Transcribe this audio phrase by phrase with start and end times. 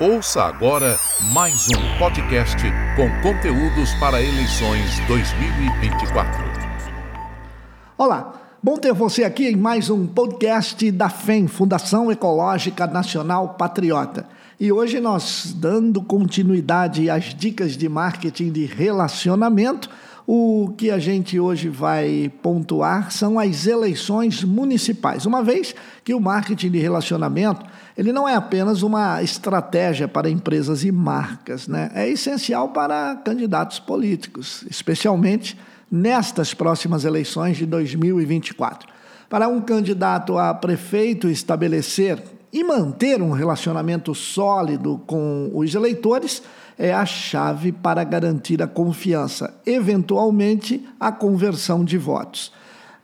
[0.00, 0.98] Ouça agora
[1.32, 2.56] mais um podcast
[2.96, 6.44] com conteúdos para eleições 2024.
[7.96, 14.26] Olá, bom ter você aqui em mais um podcast da FEM, Fundação Ecológica Nacional Patriota.
[14.58, 19.88] E hoje nós, dando continuidade às dicas de marketing de relacionamento,
[20.26, 25.26] o que a gente hoje vai pontuar são as eleições municipais.
[25.26, 27.64] Uma vez que o marketing de relacionamento
[27.96, 31.90] ele não é apenas uma estratégia para empresas e marcas, né?
[31.94, 35.56] é essencial para candidatos políticos, especialmente
[35.90, 38.88] nestas próximas eleições de 2024.
[39.28, 42.20] Para um candidato a prefeito estabelecer
[42.54, 46.40] e manter um relacionamento sólido com os eleitores,
[46.78, 52.52] é a chave para garantir a confiança, eventualmente a conversão de votos.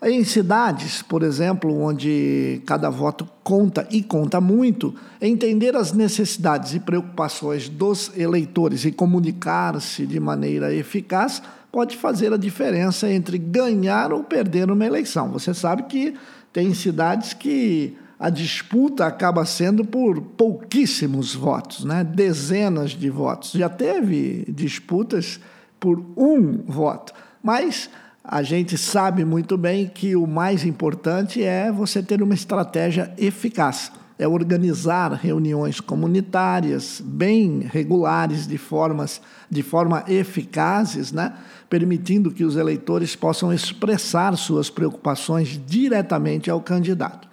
[0.00, 6.78] Em cidades, por exemplo, onde cada voto conta e conta muito, entender as necessidades e
[6.78, 11.42] preocupações dos eleitores e comunicar-se de maneira eficaz
[11.72, 15.28] pode fazer a diferença entre ganhar ou perder uma eleição.
[15.32, 16.14] Você sabe que
[16.52, 22.04] tem cidades que a disputa acaba sendo por pouquíssimos votos, né?
[22.04, 23.52] dezenas de votos.
[23.52, 25.40] Já teve disputas
[25.80, 27.88] por um voto, mas
[28.22, 33.90] a gente sabe muito bem que o mais importante é você ter uma estratégia eficaz.
[34.18, 41.32] É organizar reuniões comunitárias bem regulares, de, formas, de forma eficazes, né?
[41.70, 47.29] permitindo que os eleitores possam expressar suas preocupações diretamente ao candidato.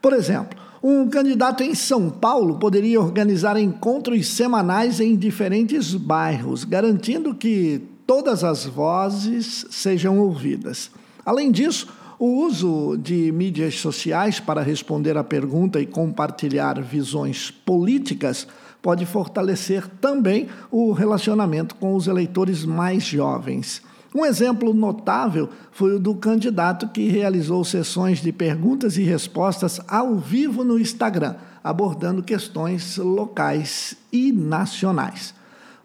[0.00, 7.34] Por exemplo, um candidato em São Paulo poderia organizar encontros semanais em diferentes bairros, garantindo
[7.34, 10.90] que todas as vozes sejam ouvidas.
[11.24, 11.86] Além disso,
[12.18, 18.46] o uso de mídias sociais para responder à pergunta e compartilhar visões políticas
[18.82, 23.82] pode fortalecer também o relacionamento com os eleitores mais jovens.
[24.14, 30.16] Um exemplo notável foi o do candidato que realizou sessões de perguntas e respostas ao
[30.16, 35.32] vivo no Instagram, abordando questões locais e nacionais.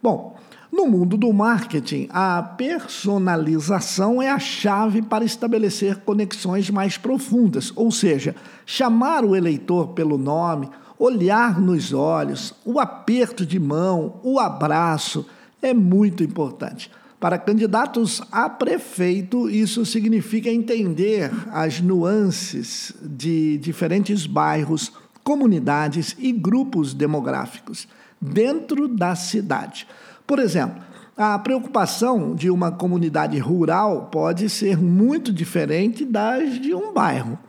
[0.01, 0.35] Bom,
[0.71, 7.91] no mundo do marketing, a personalização é a chave para estabelecer conexões mais profundas, ou
[7.91, 8.35] seja,
[8.65, 15.25] chamar o eleitor pelo nome, olhar nos olhos, o aperto de mão, o abraço
[15.61, 16.89] é muito importante.
[17.25, 24.91] Para candidatos a prefeito, isso significa entender as nuances de diferentes bairros,
[25.23, 27.87] comunidades e grupos demográficos
[28.21, 29.87] dentro da cidade.
[30.27, 30.79] Por exemplo,
[31.17, 37.39] a preocupação de uma comunidade rural pode ser muito diferente das de um bairro,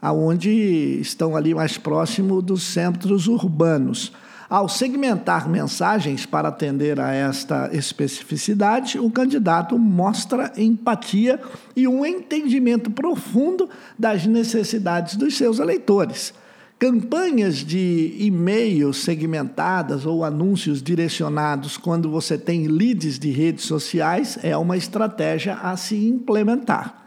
[0.00, 0.50] aonde
[1.00, 4.12] estão ali mais próximo dos centros urbanos.
[4.48, 11.40] Ao segmentar mensagens para atender a esta especificidade, o candidato mostra empatia
[11.74, 13.68] e um entendimento profundo
[13.98, 16.32] das necessidades dos seus eleitores.
[16.78, 24.56] Campanhas de e-mail segmentadas ou anúncios direcionados quando você tem leads de redes sociais é
[24.56, 27.05] uma estratégia a se implementar.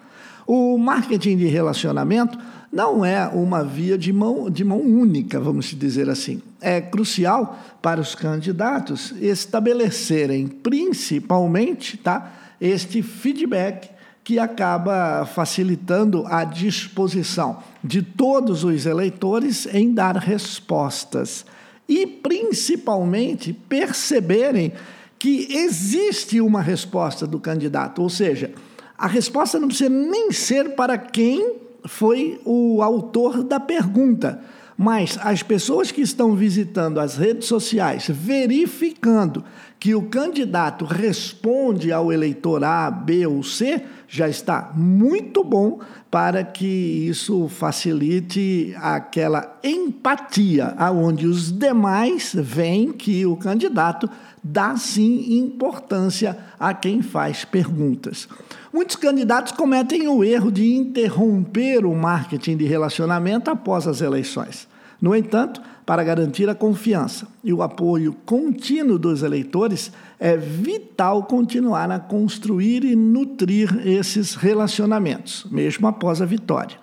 [0.51, 2.35] O marketing de relacionamento
[2.73, 6.41] não é uma via de mão, de mão única, vamos dizer assim.
[6.59, 13.91] É crucial para os candidatos estabelecerem, principalmente, tá, este feedback
[14.23, 21.45] que acaba facilitando a disposição de todos os eleitores em dar respostas
[21.87, 24.73] e, principalmente, perceberem
[25.19, 28.51] que existe uma resposta do candidato, ou seja,
[28.99, 31.55] a resposta não precisa nem ser para quem
[31.85, 34.41] foi o autor da pergunta,
[34.77, 39.43] mas as pessoas que estão visitando as redes sociais, verificando
[39.79, 45.79] que o candidato responde ao eleitor A, B ou C, já está muito bom
[46.11, 54.09] para que isso facilite aquela empatia, aonde os demais veem que o candidato
[54.43, 58.27] dá sim importância a quem faz perguntas.
[58.73, 64.67] Muitos candidatos cometem o erro de interromper o marketing de relacionamento após as eleições.
[65.01, 71.89] No entanto, para garantir a confiança e o apoio contínuo dos eleitores, é vital continuar
[71.89, 76.77] a construir e nutrir esses relacionamentos, mesmo após a vitória.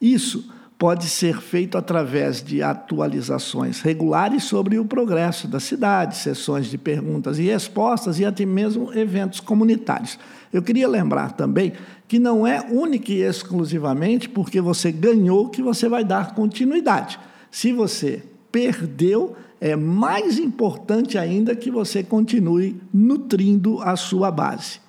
[0.00, 6.76] Isso pode ser feito através de atualizações regulares sobre o progresso da cidade, sessões de
[6.76, 10.18] perguntas e respostas e até mesmo eventos comunitários.
[10.52, 11.72] Eu queria lembrar também
[12.06, 17.18] que não é única e exclusivamente porque você ganhou que você vai dar continuidade.
[17.54, 18.20] Se você
[18.50, 24.80] perdeu, é mais importante ainda que você continue nutrindo a sua base.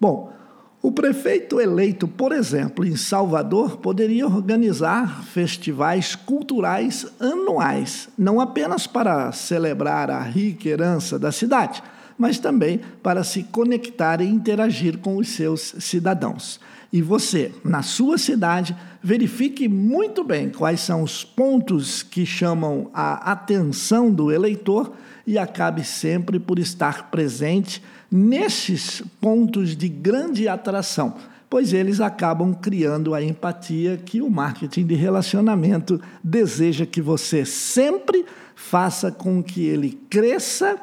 [0.00, 0.32] Bom,
[0.80, 9.30] o prefeito eleito, por exemplo, em Salvador, poderia organizar festivais culturais anuais, não apenas para
[9.30, 11.82] celebrar a rica herança da cidade,
[12.18, 16.60] mas também para se conectar e interagir com os seus cidadãos.
[16.92, 23.30] E você, na sua cidade, verifique muito bem quais são os pontos que chamam a
[23.32, 24.94] atenção do eleitor
[25.26, 31.16] e acabe sempre por estar presente nesses pontos de grande atração,
[31.50, 38.24] pois eles acabam criando a empatia que o marketing de relacionamento deseja que você sempre
[38.56, 40.80] faça com que ele cresça,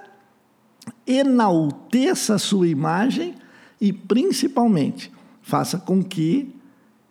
[1.06, 3.36] enalteça a sua imagem
[3.80, 5.12] e, principalmente,
[5.42, 6.54] faça com que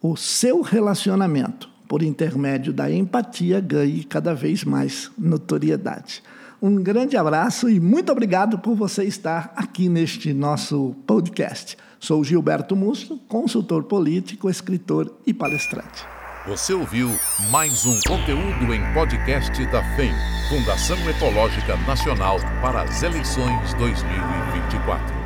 [0.03, 6.23] o seu relacionamento, por intermédio da empatia, ganhe cada vez mais notoriedade.
[6.61, 11.77] Um grande abraço e muito obrigado por você estar aqui neste nosso podcast.
[12.01, 16.14] Sou Gilberto Musso, consultor político, escritor e palestrante.
[16.47, 17.19] Você ouviu
[17.49, 20.13] mais um conteúdo em podcast da FEM,
[20.51, 25.24] Fundação Ecológica Nacional para as Eleições 2024.